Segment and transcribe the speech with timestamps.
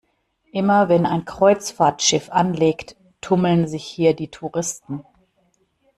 [0.51, 5.03] Immer wenn ein Kreuzfahrtschiff anlegt, tummeln sich hier die Touristen.